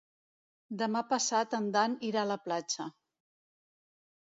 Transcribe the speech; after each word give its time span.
Demà 0.81 1.03
passat 1.11 1.53
en 1.59 1.69
Dan 1.77 1.95
irà 2.09 2.25
a 2.25 2.31
la 2.33 2.41
platja. 2.49 2.91